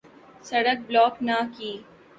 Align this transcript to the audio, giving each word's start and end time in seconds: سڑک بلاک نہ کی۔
سڑک 0.47 0.79
بلاک 0.87 1.13
نہ 1.27 1.37
کی۔ 1.55 1.71